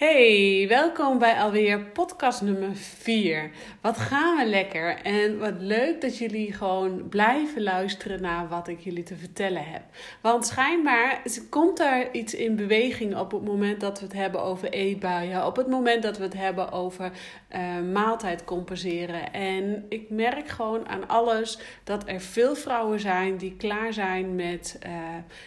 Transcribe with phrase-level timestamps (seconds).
[0.00, 3.50] Hey, welkom bij alweer podcast nummer 4.
[3.80, 8.80] Wat gaan we lekker en wat leuk dat jullie gewoon blijven luisteren naar wat ik
[8.80, 9.82] jullie te vertellen heb.
[10.20, 14.70] Want schijnbaar komt er iets in beweging op het moment dat we het hebben over
[14.70, 17.10] eetbuien, op het moment dat we het hebben over
[17.54, 19.32] uh, maaltijd compenseren.
[19.32, 24.78] En ik merk gewoon aan alles dat er veel vrouwen zijn die klaar zijn met
[24.86, 24.92] uh,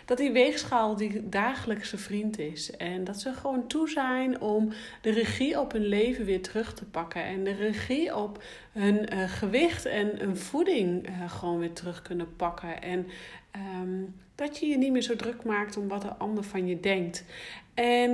[0.05, 2.71] dat die weegschaal die dagelijkse vriend is.
[2.71, 6.85] En dat ze gewoon toe zijn om de regie op hun leven weer terug te
[6.85, 7.23] pakken.
[7.23, 12.35] En de regie op hun uh, gewicht en hun voeding uh, gewoon weer terug kunnen
[12.35, 12.81] pakken.
[12.81, 13.07] En
[13.55, 16.79] um, dat je je niet meer zo druk maakt om wat de ander van je
[16.79, 17.23] denkt.
[17.73, 18.11] En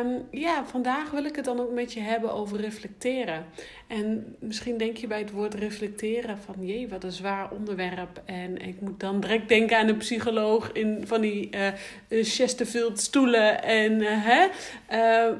[0.00, 3.46] um, ja, vandaag wil ik het dan ook met je hebben over reflecteren.
[3.86, 8.22] En misschien denk je bij het woord reflecteren van jee, wat een zwaar onderwerp.
[8.24, 11.68] En ik moet dan direct denken aan een psycholoog in van die uh,
[12.08, 13.62] Chesterfield stoelen.
[13.62, 14.46] En, uh, hè?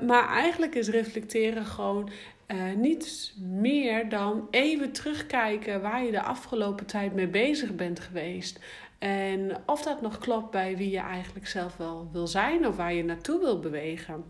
[0.06, 2.10] Maar eigenlijk is reflecteren gewoon
[2.54, 8.60] uh, niets meer dan even terugkijken waar je de afgelopen tijd mee bezig bent geweest.
[8.98, 12.94] En of dat nog klopt bij wie je eigenlijk zelf wel wil zijn of waar
[12.94, 14.24] je naartoe wil bewegen.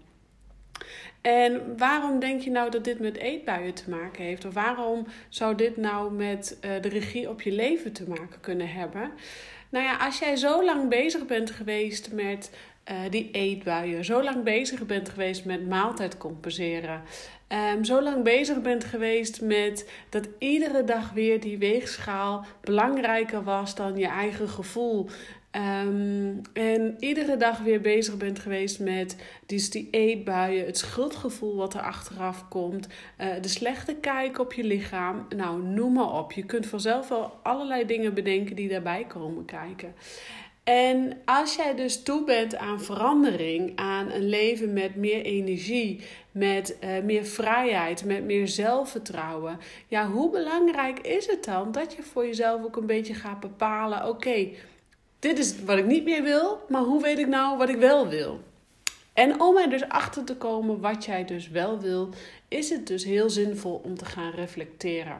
[1.20, 4.44] En waarom denk je nou dat dit met eetbuien te maken heeft?
[4.44, 8.68] Of waarom zou dit nou met uh, de regie op je leven te maken kunnen
[8.68, 9.10] hebben?
[9.68, 12.50] Nou ja, als jij zo lang bezig bent geweest met
[12.90, 17.02] uh, die eetbuien, zo lang bezig bent geweest met maaltijd compenseren,
[17.48, 23.74] um, zo lang bezig bent geweest met dat iedere dag weer die weegschaal belangrijker was
[23.74, 25.08] dan je eigen gevoel.
[25.86, 31.74] Um, en iedere dag weer bezig bent geweest met dus die eetbuien, het schuldgevoel wat
[31.74, 32.88] er achteraf komt,
[33.20, 35.26] uh, de slechte kijk op je lichaam.
[35.36, 36.32] Nou, noem maar op.
[36.32, 39.94] Je kunt vanzelf wel allerlei dingen bedenken die daarbij komen kijken.
[40.64, 46.76] En als jij dus toe bent aan verandering, aan een leven met meer energie, met
[46.84, 52.26] uh, meer vrijheid, met meer zelfvertrouwen, ja, hoe belangrijk is het dan dat je voor
[52.26, 54.48] jezelf ook een beetje gaat bepalen: oké,
[55.18, 58.08] dit is wat ik niet meer wil, maar hoe weet ik nou wat ik wel
[58.08, 58.40] wil?
[59.12, 62.08] En om er dus achter te komen wat jij dus wel wil,
[62.48, 65.18] is het dus heel zinvol om te gaan reflecteren.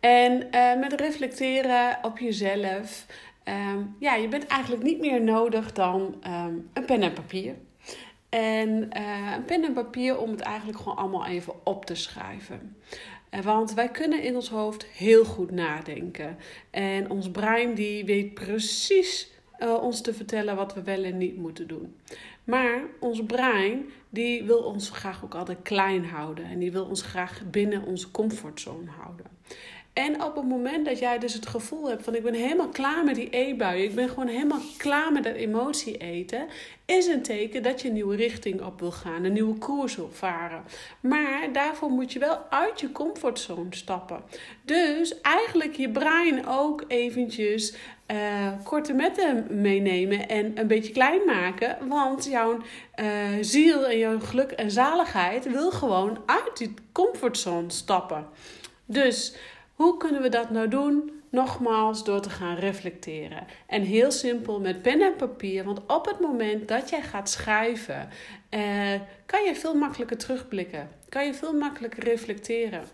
[0.00, 3.06] En uh, met reflecteren op jezelf,
[3.44, 7.54] um, ja, je bent eigenlijk niet meer nodig dan um, een pen en papier.
[8.28, 12.76] En uh, een pen en papier om het eigenlijk gewoon allemaal even op te schrijven.
[13.42, 16.36] Want wij kunnen in ons hoofd heel goed nadenken.
[16.70, 21.36] En ons brein die weet precies uh, ons te vertellen wat we wel en niet
[21.36, 21.94] moeten doen.
[22.44, 26.44] Maar ons brein die wil ons graag ook altijd klein houden.
[26.44, 29.26] En die wil ons graag binnen onze comfortzone houden.
[29.92, 33.04] En op het moment dat jij dus het gevoel hebt van ik ben helemaal klaar
[33.04, 36.46] met die eetbuien, ik ben gewoon helemaal klaar met dat emotie eten,
[36.84, 40.10] is een teken dat je een nieuwe richting op wil gaan, een nieuwe koers wil
[40.12, 40.64] varen.
[41.00, 44.22] Maar daarvoor moet je wel uit je comfortzone stappen.
[44.62, 47.74] Dus eigenlijk je brein ook eventjes
[48.12, 48.16] uh,
[48.64, 51.88] korte metten meenemen en een beetje klein maken.
[51.88, 52.58] Want jouw
[53.00, 53.06] uh,
[53.40, 58.26] ziel en jouw geluk en zaligheid wil gewoon uit die comfortzone stappen.
[58.84, 59.36] Dus
[59.82, 61.22] hoe kunnen we dat nou doen?
[61.30, 63.46] Nogmaals, door te gaan reflecteren.
[63.66, 65.64] En heel simpel met pen en papier.
[65.64, 68.08] Want op het moment dat jij gaat schrijven,
[68.48, 68.60] eh,
[69.26, 70.88] kan je veel makkelijker terugblikken.
[71.12, 72.84] Kan je veel makkelijker reflecteren.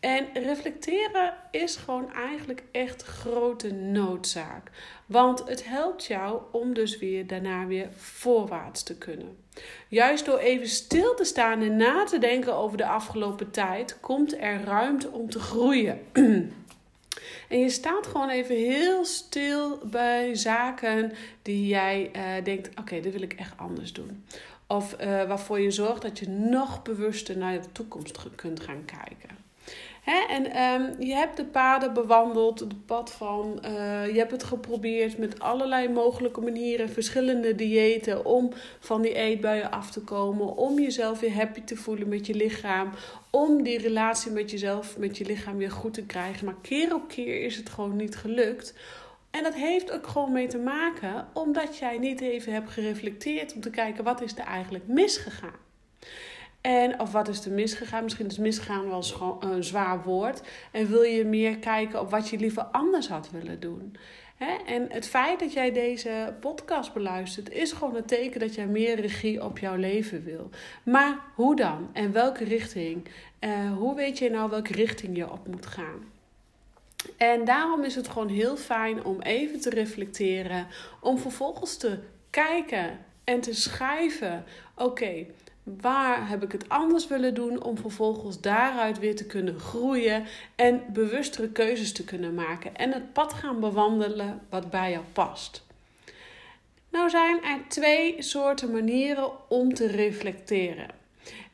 [0.00, 4.70] En reflecteren is gewoon eigenlijk echt grote noodzaak.
[5.06, 9.36] Want het helpt jou om dus weer daarna weer voorwaarts te kunnen.
[9.88, 14.40] Juist door even stil te staan en na te denken over de afgelopen tijd, komt
[14.40, 16.00] er ruimte om te groeien.
[17.48, 23.00] En je staat gewoon even heel stil bij zaken die jij uh, denkt: oké, okay,
[23.00, 24.24] dit wil ik echt anders doen.
[24.70, 29.38] Of uh, waarvoor je zorgt dat je nog bewuster naar de toekomst kunt gaan kijken.
[30.00, 30.34] Hè?
[30.34, 35.18] En um, je hebt de paden bewandeld, het pad van, uh, je hebt het geprobeerd
[35.18, 41.20] met allerlei mogelijke manieren, verschillende diëten om van die eetbuien af te komen, om jezelf
[41.20, 42.90] weer happy te voelen met je lichaam,
[43.30, 46.44] om die relatie met jezelf, met je lichaam weer goed te krijgen.
[46.44, 48.74] Maar keer op keer is het gewoon niet gelukt.
[49.30, 53.60] En dat heeft ook gewoon mee te maken omdat jij niet even hebt gereflecteerd om
[53.60, 55.58] te kijken wat is er eigenlijk misgegaan.
[56.60, 58.02] En of wat is er misgegaan?
[58.02, 59.04] Misschien is misgaan wel
[59.40, 60.42] een zwaar woord.
[60.72, 63.96] En wil je meer kijken op wat je liever anders had willen doen?
[64.66, 69.00] En het feit dat jij deze podcast beluistert, is gewoon een teken dat jij meer
[69.00, 70.50] regie op jouw leven wil.
[70.84, 71.90] Maar hoe dan?
[71.92, 73.08] En welke richting?
[73.40, 76.04] Uh, hoe weet je nou welke richting je op moet gaan?
[77.16, 80.66] En daarom is het gewoon heel fijn om even te reflecteren,
[81.00, 81.98] om vervolgens te
[82.30, 84.44] kijken en te schrijven:
[84.74, 85.26] oké,
[85.62, 90.24] Waar heb ik het anders willen doen om vervolgens daaruit weer te kunnen groeien
[90.54, 95.62] en bewustere keuzes te kunnen maken en het pad gaan bewandelen wat bij jou past?
[96.88, 100.99] Nou zijn er twee soorten manieren om te reflecteren.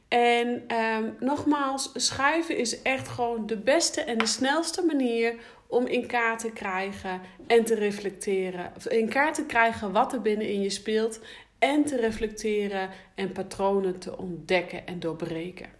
[0.08, 5.34] En um, nogmaals, schrijven is echt gewoon de beste en de snelste manier
[5.66, 8.72] om in kaart te krijgen en te reflecteren.
[8.88, 11.20] In kaart te krijgen wat er binnenin je speelt
[11.58, 15.70] en te reflecteren en patronen te ontdekken en doorbreken.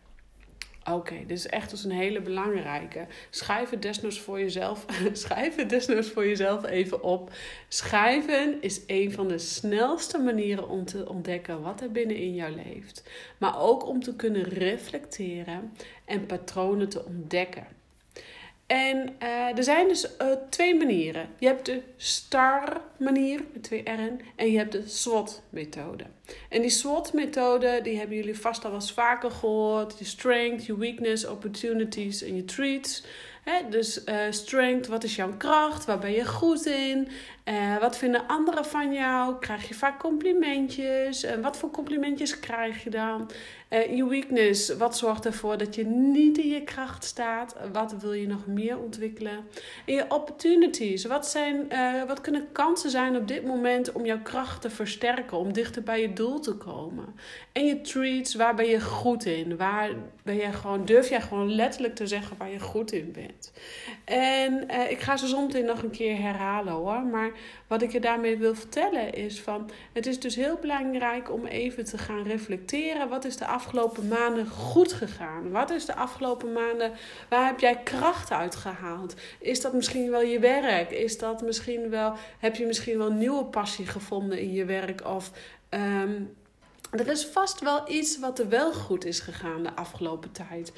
[0.91, 3.07] Oké, dit is echt dus een hele belangrijke.
[3.31, 4.85] Schrijf het desnoods voor jezelf.
[5.13, 7.31] Schrijf het desnoods voor jezelf even op.
[7.69, 13.03] Schrijven is een van de snelste manieren om te ontdekken wat er binnenin jou leeft.
[13.39, 15.73] Maar ook om te kunnen reflecteren
[16.05, 17.67] en patronen te ontdekken.
[18.67, 21.29] En uh, er zijn dus uh, twee manieren.
[21.39, 26.05] Je hebt de STAR-manier met twee R'en en je hebt de SWOT-methode.
[26.49, 29.99] En die SWOT-methode, die hebben jullie vast al wel eens vaker gehoord.
[29.99, 33.05] Je strength, je weakness, opportunities en je treats.
[33.71, 35.85] Dus uh, strength, wat is jouw kracht?
[35.85, 37.09] Waar ben je goed in?
[37.81, 39.39] Wat vinden anderen van jou?
[39.39, 41.23] Krijg je vaak complimentjes?
[41.23, 43.31] En wat voor complimentjes krijg je dan?
[43.71, 47.57] Uh, je weakness, wat zorgt ervoor dat je niet in je kracht staat?
[47.73, 49.45] Wat wil je nog meer ontwikkelen?
[49.87, 51.69] En je opportunities, wat, zijn,
[52.07, 55.39] wat kunnen kansen zijn op dit moment om jouw kracht te versterken?
[55.39, 57.15] Om dichter bij je doel te komen?
[57.53, 59.57] En je treats, waar ben je goed in?
[59.57, 59.91] Waar
[60.23, 63.53] ben je gewoon, durf jij gewoon letterlijk te zeggen waar je goed in bent?
[64.05, 67.31] En ik ga ze zometeen nog een keer herhalen hoor, maar
[67.67, 71.85] wat ik je daarmee wil vertellen is van het is dus heel belangrijk om even
[71.85, 73.09] te gaan reflecteren.
[73.09, 73.65] Wat is de afgelopen
[74.09, 75.51] maanden goed gegaan?
[75.51, 76.93] Wat is de afgelopen maanden,
[77.29, 79.15] waar heb jij kracht uit gehaald?
[79.39, 80.91] Is dat misschien wel je werk?
[80.91, 85.07] Is dat misschien wel, heb je misschien wel nieuwe passie gevonden in je werk?
[85.07, 85.31] Of
[85.71, 86.35] um,
[86.91, 90.73] er is vast wel iets wat er wel goed is gegaan de afgelopen tijd.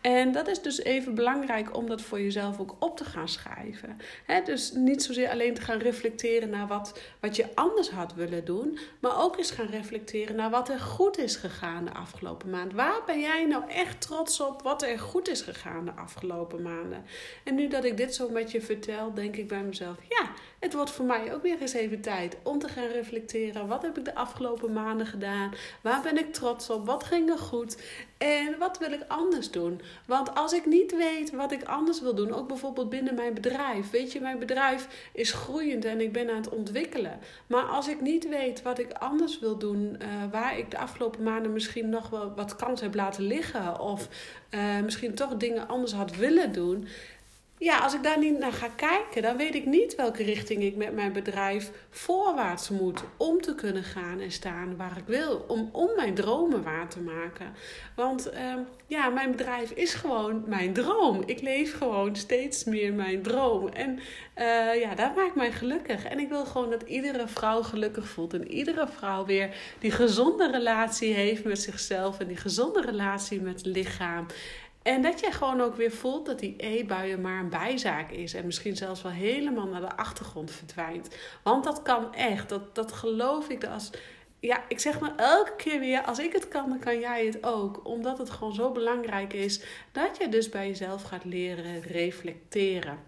[0.00, 3.96] En dat is dus even belangrijk om dat voor jezelf ook op te gaan schrijven.
[4.44, 8.78] dus niet zozeer alleen te gaan reflecteren naar wat, wat je anders had willen doen,
[9.00, 12.72] maar ook eens gaan reflecteren naar wat er goed is gegaan de afgelopen maand.
[12.72, 17.04] Waar ben jij nou echt trots op wat er goed is gegaan de afgelopen maanden?
[17.44, 20.74] En nu dat ik dit zo met je vertel, denk ik bij mezelf: ja, het
[20.74, 23.66] wordt voor mij ook weer eens even tijd om te gaan reflecteren.
[23.66, 25.52] Wat heb ik de afgelopen maanden gedaan?
[25.80, 26.86] Waar ben ik trots op?
[26.86, 27.76] Wat ging er goed?
[28.18, 29.80] En wat wil ik anders doen?
[30.06, 33.90] Want als ik niet weet wat ik anders wil doen, ook bijvoorbeeld binnen mijn bedrijf.
[33.90, 37.18] Weet je, mijn bedrijf is groeiend en ik ben aan het ontwikkelen.
[37.46, 41.22] Maar als ik niet weet wat ik anders wil doen, uh, waar ik de afgelopen
[41.22, 44.08] maanden misschien nog wel wat kans heb laten liggen, of
[44.50, 46.86] uh, misschien toch dingen anders had willen doen
[47.58, 50.76] ja, als ik daar niet naar ga kijken, dan weet ik niet welke richting ik
[50.76, 55.44] met mijn bedrijf voorwaarts moet om te kunnen gaan en staan waar ik wil.
[55.48, 57.52] Om, om mijn dromen waar te maken.
[57.94, 58.54] Want uh,
[58.86, 61.22] ja, mijn bedrijf is gewoon mijn droom.
[61.26, 63.68] Ik leef gewoon steeds meer mijn droom.
[63.68, 63.98] En
[64.38, 66.04] uh, ja, dat maakt mij gelukkig.
[66.04, 68.34] En ik wil gewoon dat iedere vrouw gelukkig voelt.
[68.34, 72.18] En iedere vrouw weer die gezonde relatie heeft met zichzelf.
[72.20, 74.26] En die gezonde relatie met het lichaam.
[74.86, 78.34] En dat je gewoon ook weer voelt dat die e-buien maar een bijzaak is.
[78.34, 81.16] En misschien zelfs wel helemaal naar de achtergrond verdwijnt.
[81.42, 82.48] Want dat kan echt.
[82.48, 83.64] Dat, dat geloof ik.
[83.64, 83.90] Als,
[84.40, 87.44] ja, ik zeg maar elke keer weer, als ik het kan, dan kan jij het
[87.44, 87.86] ook.
[87.86, 89.60] Omdat het gewoon zo belangrijk is
[89.92, 92.98] dat je dus bij jezelf gaat leren reflecteren.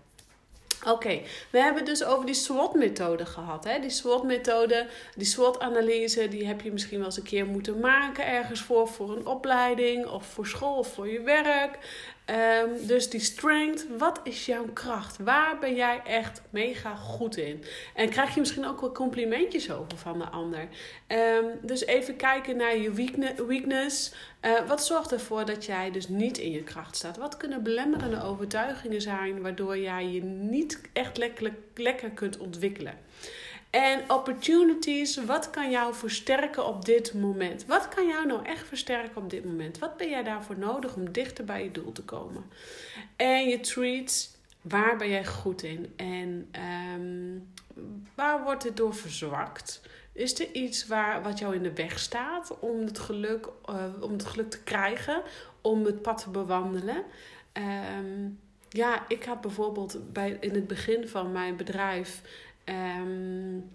[0.86, 1.20] Oké,
[1.50, 3.64] we hebben het dus over die SWOT-methode gehad.
[3.64, 3.78] Hè?
[3.80, 8.60] Die SWOT-methode, die SWOT-analyse, die heb je misschien wel eens een keer moeten maken ergens
[8.60, 11.78] voor, voor een opleiding of voor school of voor je werk.
[12.30, 15.18] Um, dus die strength, wat is jouw kracht?
[15.18, 17.64] Waar ben jij echt mega goed in?
[17.94, 20.68] En krijg je misschien ook wel complimentjes over van de ander.
[21.08, 22.92] Um, dus even kijken naar je
[23.46, 24.14] weakness.
[24.42, 27.16] Uh, wat zorgt ervoor dat jij dus niet in je kracht staat?
[27.16, 32.98] Wat kunnen belemmerende overtuigingen zijn waardoor jij je niet echt lekker, lekker kunt ontwikkelen?
[33.70, 37.66] En opportunities, wat kan jou versterken op dit moment?
[37.66, 39.78] Wat kan jou nou echt versterken op dit moment?
[39.78, 42.44] Wat ben jij daarvoor nodig om dichter bij je doel te komen?
[43.16, 45.92] En je treats, waar ben jij goed in?
[45.96, 46.50] En
[46.96, 47.48] um,
[48.14, 49.82] waar wordt het door verzwakt?
[50.12, 54.12] Is er iets waar, wat jou in de weg staat om het geluk, uh, om
[54.12, 55.22] het geluk te krijgen,
[55.60, 57.04] om het pad te bewandelen?
[57.52, 62.22] Um, ja, ik had bijvoorbeeld bij, in het begin van mijn bedrijf
[62.68, 63.70] Um,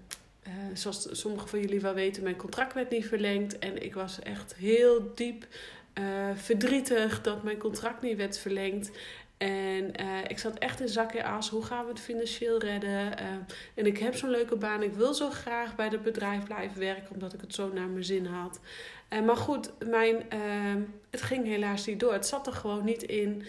[0.48, 3.60] uh, zoals sommigen van jullie wel weten, mijn contract werd niet verlengd.
[3.60, 5.48] En ik was echt heel diep
[6.00, 8.92] uh, verdrietig dat mijn contract niet werd verlengd.
[9.38, 11.50] En uh, ik zat echt in zak en as.
[11.50, 13.18] Hoe gaan we het financieel redden?
[13.76, 14.84] En ik heb zo'n leuke baan.
[14.84, 18.04] Ik wil zo graag bij het bedrijf blijven werken, omdat ik het zo naar mijn
[18.04, 18.60] zin had.
[19.26, 20.24] Maar goed, mijn,
[21.10, 22.14] het ging helaas niet door.
[22.14, 23.44] Het zat er gewoon niet in.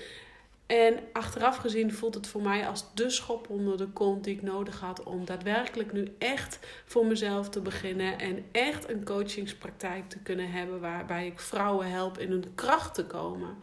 [0.66, 4.42] En achteraf gezien voelt het voor mij als de schop onder de kont die ik
[4.42, 10.18] nodig had om daadwerkelijk nu echt voor mezelf te beginnen en echt een coachingspraktijk te
[10.18, 13.56] kunnen hebben waarbij ik vrouwen help in hun kracht te komen.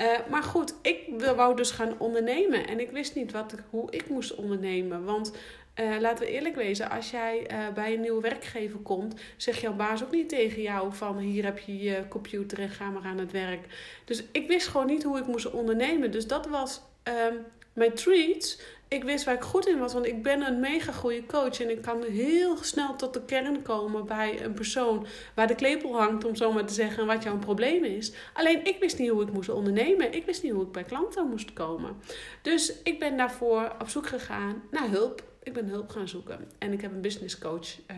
[0.00, 4.08] Uh, maar goed, ik wou dus gaan ondernemen en ik wist niet wat, hoe ik
[4.08, 5.32] moest ondernemen, want
[5.80, 9.74] uh, laten we eerlijk wezen, als jij uh, bij een nieuwe werkgever komt, zegt jouw
[9.74, 13.18] baas ook niet tegen jou van hier heb je je computer en ga maar aan
[13.18, 13.66] het werk.
[14.04, 16.10] Dus ik wist gewoon niet hoe ik moest ondernemen.
[16.10, 16.80] Dus dat was
[17.28, 18.60] um, mijn treats.
[18.88, 21.70] Ik wist waar ik goed in was, want ik ben een mega goede coach en
[21.70, 26.24] ik kan heel snel tot de kern komen bij een persoon waar de klepel hangt,
[26.24, 28.12] om zo maar te zeggen, wat jouw probleem is.
[28.32, 30.14] Alleen ik wist niet hoe ik moest ondernemen.
[30.14, 31.96] Ik wist niet hoe ik bij klanten moest komen.
[32.42, 36.50] Dus ik ben daarvoor op zoek gegaan naar hulp ik ben hulp gaan zoeken.
[36.58, 37.96] En ik heb een business coach uh,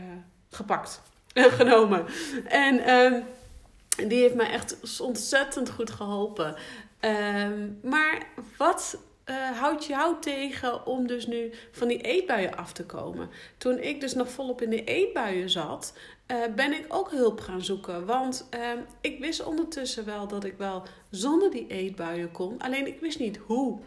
[0.51, 1.03] gepakt,
[1.59, 2.07] genomen.
[2.45, 3.23] En uh,
[4.09, 6.55] die heeft mij echt ontzettend goed geholpen.
[7.01, 7.49] Uh,
[7.83, 13.31] maar wat uh, houdt jou tegen om dus nu van die eetbuien af te komen?
[13.59, 15.93] Toen ik dus nog volop in de eetbuien zat,
[16.27, 18.07] uh, ben ik ook hulp gaan zoeken.
[18.07, 18.61] Want uh,
[19.01, 22.59] ik wist ondertussen wel dat ik wel zonder die eetbuien kon.
[22.59, 23.79] Alleen ik wist niet hoe.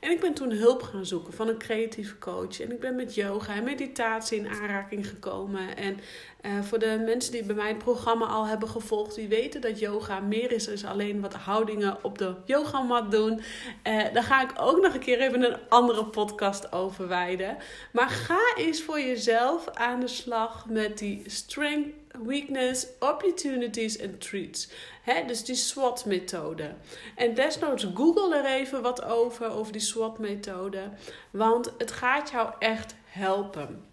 [0.00, 2.60] En ik ben toen hulp gaan zoeken van een creatieve coach.
[2.60, 5.76] En ik ben met yoga en meditatie in aanraking gekomen.
[5.76, 5.98] En
[6.42, 9.78] uh, voor de mensen die bij mij het programma al hebben gevolgd, die weten dat
[9.78, 13.40] yoga meer is dan alleen wat houdingen op de yogamat doen.
[13.86, 17.56] Uh, daar ga ik ook nog een keer even een andere podcast over wijden.
[17.92, 21.85] Maar ga eens voor jezelf aan de slag met die strength,
[22.24, 24.70] weakness, opportunities en treats.
[25.02, 26.74] He, dus die SWOT-methode.
[27.14, 30.90] En desnoods google er even wat over, over die SWOT-methode.
[31.30, 33.84] Want het gaat jou echt helpen.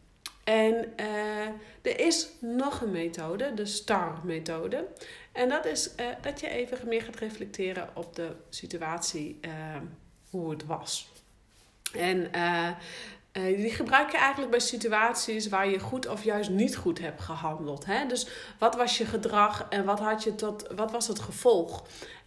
[0.43, 1.47] En uh,
[1.81, 4.87] er is nog een methode, de STAR-methode.
[5.31, 9.51] En dat is uh, dat je even meer gaat reflecteren op de situatie, uh,
[10.29, 11.11] hoe het was.
[11.93, 12.31] En
[13.33, 17.85] die gebruik je eigenlijk bij situaties waar je goed of juist niet goed hebt gehandeld.
[17.85, 18.05] Hè?
[18.05, 18.27] Dus
[18.59, 21.83] wat was je gedrag en wat, had je tot, wat was het gevolg?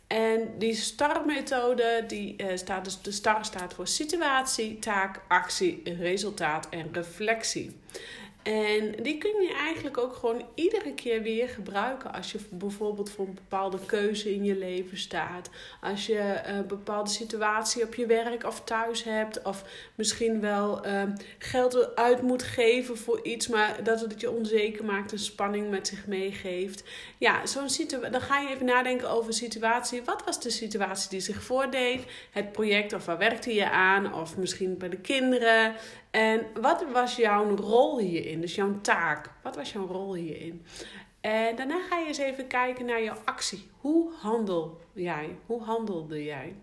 [0.06, 6.68] En die STAR-methode, die uh, staat dus, de STAR staat voor situatie, taak, actie, resultaat
[6.68, 7.80] en reflectie.
[8.46, 13.26] En die kun je eigenlijk ook gewoon iedere keer weer gebruiken als je bijvoorbeeld voor
[13.26, 15.50] een bepaalde keuze in je leven staat.
[15.80, 19.42] Als je een bepaalde situatie op je werk of thuis hebt.
[19.42, 21.02] Of misschien wel uh,
[21.38, 25.86] geld uit moet geven voor iets, maar dat het je onzeker maakt en spanning met
[25.86, 26.84] zich meegeeft.
[27.18, 28.10] Ja, zo'n situatie.
[28.10, 30.02] Dan ga je even nadenken over een situatie.
[30.04, 32.04] Wat was de situatie die zich voordeed?
[32.30, 34.14] Het project of waar werkte je aan?
[34.14, 35.74] Of misschien bij de kinderen.
[36.16, 38.40] En wat was jouw rol hierin?
[38.40, 39.30] Dus jouw taak.
[39.42, 40.64] Wat was jouw rol hierin?
[41.20, 43.70] En daarna ga je eens even kijken naar jouw actie.
[43.80, 45.38] Hoe handel jij?
[45.46, 46.54] Hoe handelde jij?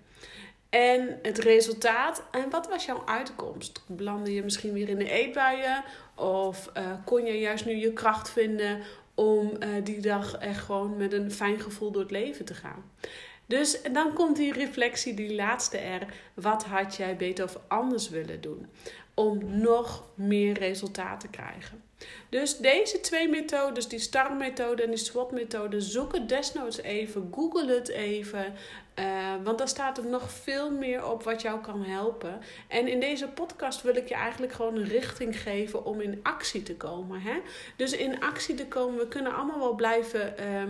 [0.69, 2.23] En het resultaat.
[2.31, 3.83] En wat was jouw uitkomst?
[3.87, 5.83] Belandde je misschien weer in de eetbuien?
[6.15, 8.81] Of uh, kon je juist nu je kracht vinden
[9.15, 12.91] om uh, die dag echt gewoon met een fijn gevoel door het leven te gaan?
[13.45, 16.13] Dus dan komt die reflectie, die laatste R.
[16.33, 18.67] Wat had jij beter of anders willen doen?
[19.13, 21.83] Om nog meer resultaat te krijgen.
[22.29, 27.89] Dus deze twee methodes, die STAR-methode en die SWOT-methode, zoek het desnoods even, google het
[27.89, 28.53] even.
[28.99, 32.39] Uh, want daar staat er nog veel meer op wat jou kan helpen.
[32.67, 36.63] En in deze podcast wil ik je eigenlijk gewoon een richting geven om in actie
[36.63, 37.21] te komen.
[37.21, 37.39] Hè?
[37.75, 40.33] Dus in actie te komen, we kunnen allemaal wel blijven.
[40.39, 40.63] Uh,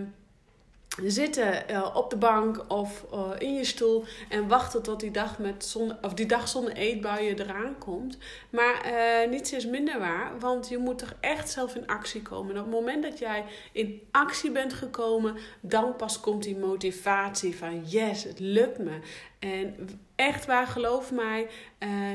[1.02, 5.40] zitten uh, op de bank of uh, in je stoel en wachten tot die dag,
[5.40, 8.18] met zonder, of die dag zonder eetbuien eraan komt.
[8.50, 12.56] Maar uh, niets is minder waar, want je moet er echt zelf in actie komen.
[12.56, 17.58] En op het moment dat jij in actie bent gekomen, dan pas komt die motivatie
[17.58, 19.00] van yes, het lukt me.
[19.40, 21.48] En echt waar, geloof mij,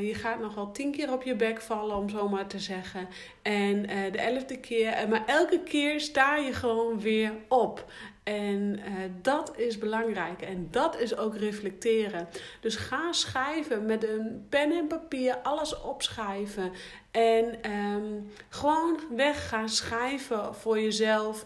[0.00, 3.08] je gaat nogal tien keer op je bek vallen, om zo maar te zeggen.
[3.42, 3.82] En
[4.12, 7.84] de elfde keer, maar elke keer sta je gewoon weer op.
[8.28, 8.80] En
[9.22, 10.42] dat is belangrijk.
[10.42, 12.28] En dat is ook reflecteren.
[12.60, 16.72] Dus ga schrijven met een pen en papier, alles opschrijven.
[17.10, 21.44] En um, gewoon weg gaan schrijven voor jezelf.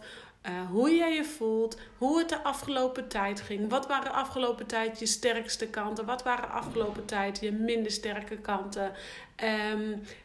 [0.49, 3.71] Uh, hoe jij je voelt, hoe het de afgelopen tijd ging.
[3.71, 6.05] Wat waren de afgelopen tijd je sterkste kanten?
[6.05, 8.93] Wat waren de afgelopen tijd je minder sterke kanten?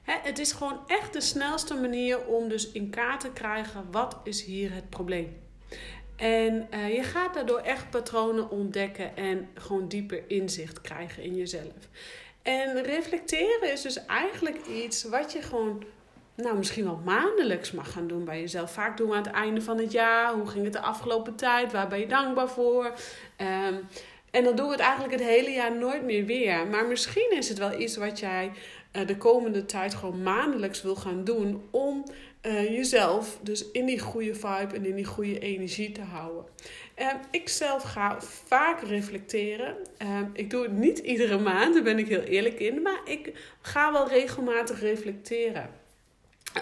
[0.02, 4.18] Hè, het is gewoon echt de snelste manier om dus in kaart te krijgen wat
[4.24, 5.47] is hier het probleem.
[6.18, 11.90] En uh, je gaat daardoor echt patronen ontdekken en gewoon dieper inzicht krijgen in jezelf.
[12.42, 15.84] En reflecteren is dus eigenlijk iets wat je gewoon
[16.36, 18.72] nou, misschien wel maandelijks mag gaan doen bij jezelf.
[18.72, 20.34] Vaak doen we aan het einde van het jaar.
[20.34, 21.72] Hoe ging het de afgelopen tijd?
[21.72, 22.86] Waar ben je dankbaar voor?
[23.38, 23.88] Um,
[24.32, 26.68] en dan doen we het eigenlijk het hele jaar nooit meer weer.
[26.68, 28.52] Maar misschien is het wel iets wat jij
[28.94, 31.68] uh, de komende tijd gewoon maandelijks wil gaan doen.
[31.72, 32.04] Om
[32.48, 36.46] uh, jezelf dus in die goede vibe en in die goede energie te houden.
[37.00, 39.76] Uh, ik zelf ga vaak reflecteren.
[40.02, 42.82] Uh, ik doe het niet iedere maand, daar ben ik heel eerlijk in.
[42.82, 45.70] Maar ik ga wel regelmatig reflecteren.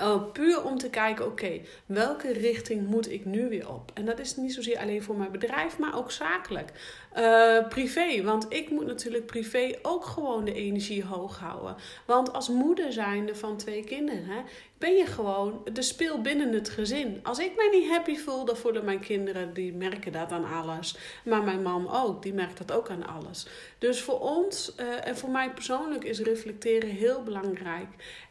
[0.01, 3.91] Uh, puur om te kijken, oké, welke richting moet ik nu weer op?
[3.93, 6.71] En dat is niet zozeer alleen voor mijn bedrijf, maar ook zakelijk.
[7.17, 11.75] Uh, privé, want ik moet natuurlijk privé ook gewoon de energie hoog houden.
[12.05, 14.45] Want als moeder zijnde van twee kinderen,
[14.77, 17.19] ben je gewoon de speel binnen het gezin.
[17.23, 20.97] Als ik mij niet happy voel, dan voelen mijn kinderen, die merken dat aan alles.
[21.25, 23.47] Maar mijn man ook, die merkt dat ook aan alles.
[23.77, 27.87] Dus voor ons uh, en voor mij persoonlijk is reflecteren heel belangrijk.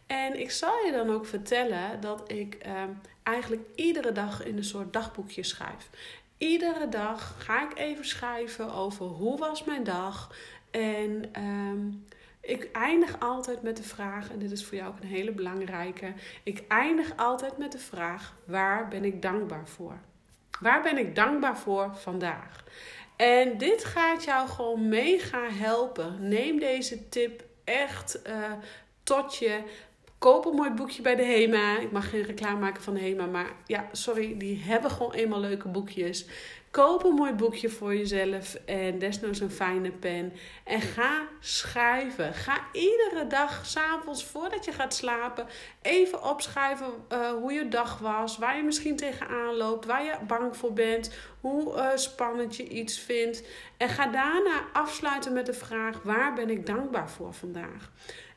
[0.07, 2.83] En ik zal je dan ook vertellen dat ik uh,
[3.23, 5.91] eigenlijk iedere dag in een soort dagboekje schrijf.
[6.39, 10.35] Iedere dag ga ik even schrijven over hoe was mijn dag.
[10.71, 12.07] En um,
[12.41, 16.13] ik eindig altijd met de vraag, en dit is voor jou ook een hele belangrijke.
[16.43, 19.99] Ik eindig altijd met de vraag: waar ben ik dankbaar voor?
[20.61, 22.65] Waar ben ik dankbaar voor vandaag?
[23.17, 26.29] En dit gaat jou gewoon mega helpen.
[26.29, 28.53] Neem deze tip echt uh,
[29.03, 29.63] tot je.
[30.25, 31.79] Koop een mooi boekje bij de HEMA.
[31.79, 35.41] Ik mag geen reclame maken van de HEMA, maar ja, sorry, die hebben gewoon eenmaal
[35.41, 36.27] leuke boekjes.
[36.71, 40.33] Koop een mooi boekje voor jezelf en desnoods een fijne pen.
[40.65, 42.35] En ga schrijven.
[42.35, 45.47] Ga iedere dag, s'avonds voordat je gaat slapen,
[45.83, 48.39] even opschrijven uh, hoe je dag was.
[48.39, 52.99] Waar je misschien tegenaan loopt, waar je bang voor bent, hoe uh, spannend je iets
[52.99, 53.43] vindt.
[53.77, 57.91] En ga daarna afsluiten met de vraag: waar ben ik dankbaar voor vandaag?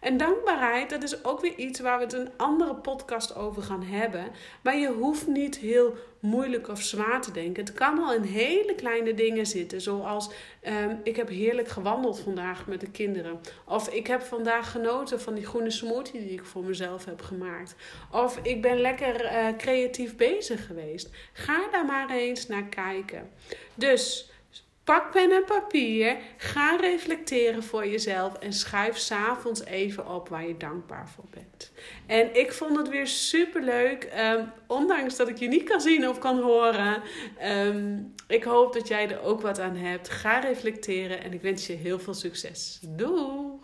[0.07, 3.83] En dankbaarheid, dat is ook weer iets waar we het een andere podcast over gaan
[3.83, 4.27] hebben.
[4.61, 7.63] Maar je hoeft niet heel moeilijk of zwaar te denken.
[7.65, 9.81] Het kan al in hele kleine dingen zitten.
[9.81, 10.29] Zoals
[10.67, 13.39] um, ik heb heerlijk gewandeld vandaag met de kinderen.
[13.65, 17.75] Of ik heb vandaag genoten van die groene smoothie die ik voor mezelf heb gemaakt.
[18.11, 21.09] Of ik ben lekker uh, creatief bezig geweest.
[21.33, 23.29] Ga daar maar eens naar kijken.
[23.75, 24.31] Dus
[24.87, 30.57] Pak pen en papier, ga reflecteren voor jezelf en schrijf s'avonds even op waar je
[30.57, 31.71] dankbaar voor bent.
[32.05, 36.07] En ik vond het weer super leuk, um, ondanks dat ik je niet kan zien
[36.07, 37.01] of kan horen.
[37.43, 40.09] Um, ik hoop dat jij er ook wat aan hebt.
[40.09, 42.79] Ga reflecteren en ik wens je heel veel succes.
[42.81, 43.59] Doei!